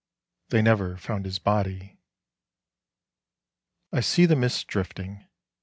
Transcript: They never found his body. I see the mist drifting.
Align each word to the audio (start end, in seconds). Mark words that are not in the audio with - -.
They 0.49 0.63
never 0.63 0.97
found 0.97 1.25
his 1.25 1.37
body. 1.37 1.99
I 3.93 3.99
see 3.99 4.25
the 4.25 4.35
mist 4.35 4.65
drifting. 4.65 5.27